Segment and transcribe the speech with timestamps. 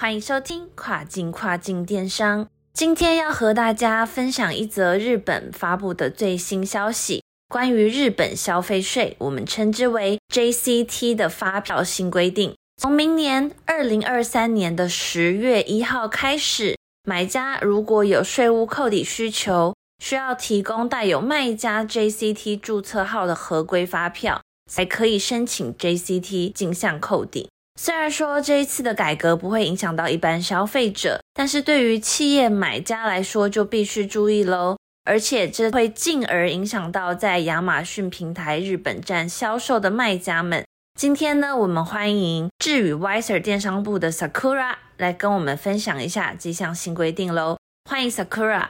[0.00, 2.48] 欢迎收听跨境跨境电商。
[2.72, 12.54] 今天要和大家分享一则日本发布的最新消息，关于日本消费税，我们称之为 JCT 的发票新规定。
[12.80, 24.40] 从明年二零二三年的十月一号开始，买家如果有税务扣抵需求，需要提供带有卖家 JCT 注册号的合规发票，
[24.70, 27.48] 才可以申请 JCT 进项扣抵。
[27.80, 34.76] 虽然说这一次的改革不会影响到一般消费者，但是对于企业买家来说就必须注意喽。
[35.04, 40.64] 而且这会进而影响到在亚马逊平台日本站销售的卖家们。
[40.98, 47.56] 今天呢，我们欢迎智宇 Wiser 电商部的 Sakura 来跟我们分享一下这项新规定喽。
[47.88, 48.66] 欢迎 Sakura。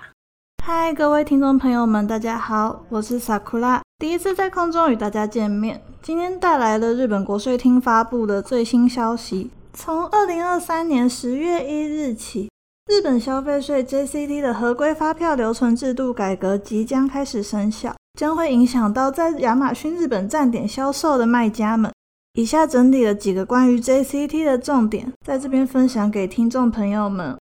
[0.70, 5.80] 嗨，各位听众朋友们，大家好，我是 Sakura，第一次在空中与大家见面。
[6.02, 12.50] 今天带来了日本国税厅发布的最新消息，从二零二三年十月一日起，
[12.86, 21.90] 日本消费税 JCT 的合规发票留存制度改革即将开始生效，将会影响到在亚马逊日本站点销售的卖家们。
[22.34, 27.37] 以下整理了几个关于 JCT 的重点，在这边分享给听众朋友们。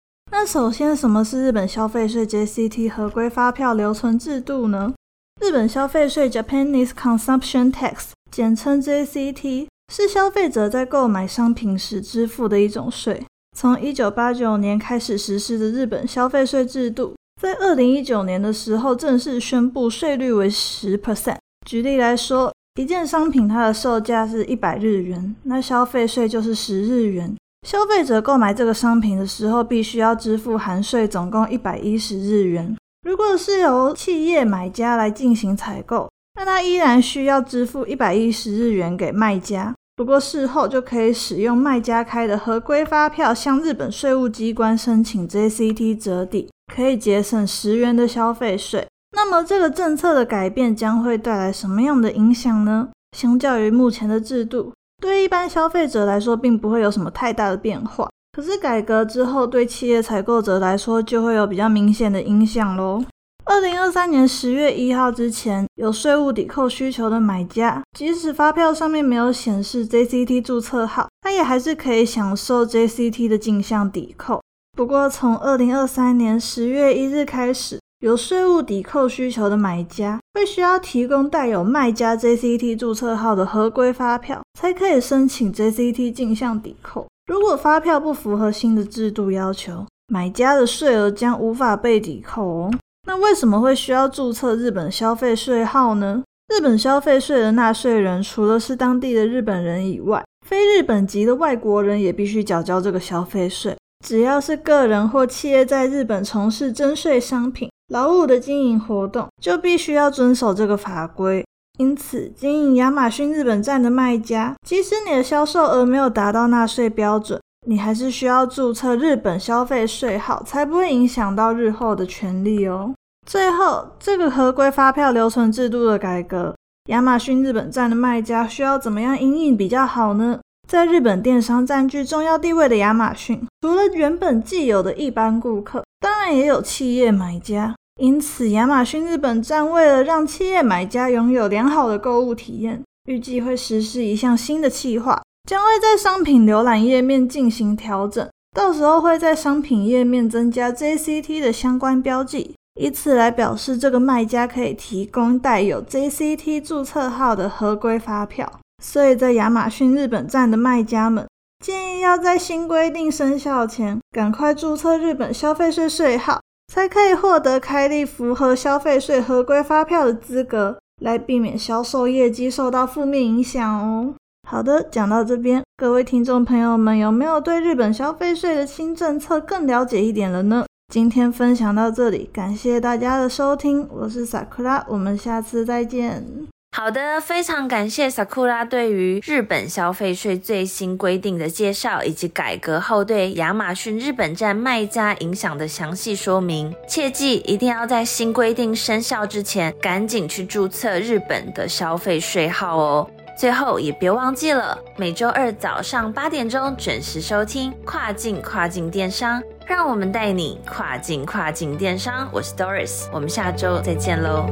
[0.43, 4.91] 那首先，什么是日本消费税 JCT 合规发票留存制度呢？
[5.39, 13.23] 日本消费税 Japanese Consumption Tax，简称 JCT，是消费者在购买商品时支付的一种税。
[13.55, 21.37] 从1989年开始实施的日本消费税制度，在2019年的时候正式宣布税率为10%。
[21.67, 27.35] 举例来说，一件商品它的售价是一百日元，那消费税就是十日元。
[27.67, 32.75] 消费者购买这个商品的时候，必须要支付含税，总共一百一十日元。
[33.03, 39.73] 如果是由企业买家来进行采购，那他依然需要支付一百一十日元给卖家。
[39.95, 48.87] 不过事后就可以使用卖家开的合规发票，向日本税务机关申请 JCT 折抵，可以节省十元的消费税。
[49.15, 52.89] 那么这个政策的改变将会带来什么样的影响呢？
[53.15, 54.73] 相较于目前的制度。
[55.01, 58.07] 对一般消费者来说，并不会有什么太大的变化。
[58.33, 63.03] 可是改革之后，对企业采购者来说，就会有比较明显的影响喽。
[63.43, 74.39] 二零二三年十月一号之前，有税务抵扣需求的买家，即使发票上面没有显示 JCT 注册号，他也还是可以享受 JCT 的进项抵扣。
[74.77, 87.05] 不过，从二零二三年十月一日开始，有税务抵扣需求的买家会需要提供带有卖家 JCT 注册号的合规发票，才可以申请 JCT 进项抵扣。
[87.27, 92.71] 如果发票不符合新的制度要求，买家的税额将无法被抵扣哦。
[93.05, 96.23] 那为什么会需要注册日本消费税号呢？
[96.47, 103.77] 日本消费税的纳税人除了是当地的日本人以外，非日本籍的外国人也必须缴交这个消费税。
[104.03, 107.69] 只要是个人或企业在日本从事征税商品。
[107.91, 111.45] 劳务的经营活动就必须要遵守这个法规，
[111.77, 117.37] 因此经营亚马逊日本站的卖家，即使你的销售额没有达到纳税标准，
[117.67, 122.93] 你还是需要注册日本消费税号，才不会影响到日后的权利哦。
[123.27, 126.55] 最后，这个合规发票留存制度的改革，
[126.87, 130.39] 亚马逊日本站的卖家需要怎么样营运比较好呢？
[130.65, 137.75] 在日本电商占据重要地位的亚马逊，除了原本既有的一般顾客，当然也有企业买家。
[138.01, 148.27] 因此，亚马逊日本站为了让企业买家拥有良好的购物体验，预计会实施一项新的计划，将会在商品浏览页面进行调整。
[148.57, 158.51] 到时候会在商品页面增加 JCT 的相关标记，以此来表示这个卖家可以提供带有 JCT 注册号的合规发票。
[158.83, 161.27] 所以在亚马逊日本站的卖家们，
[161.63, 166.41] 建议要在新规定生效前，赶快注册日本消费税税号。
[166.73, 174.13] 才可以获得开立符合消费税合规发票的资格，来避免销售业绩受到负面影响哦。
[174.47, 180.65] 好的，讲到这边，各位听众朋友们有没有对日本消费税的新政策更了解一点了呢？
[180.87, 186.25] 今天分享到这里，感谢大家的收听，我是萨克拉，我们下次再见。
[186.73, 196.73] 好的，非常感谢 Sakura 对于日本消费税最新规定的介绍，以及改革后对亚马逊日本站卖家影响的详细说明。
[196.87, 203.07] 切记一定要在新规定生效之前，赶紧去注册日本的消费税号哦。
[203.37, 212.29] 最后也别忘记了，每周二早上八点钟准时收听跨境跨境电商，让我们带你跨境跨境电商。
[212.31, 214.47] 我是 Doris，我们下周再见喽。